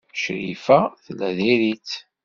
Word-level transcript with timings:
Crifa 0.19 0.79
tella 1.03 1.29
diri-tt. 1.37 1.91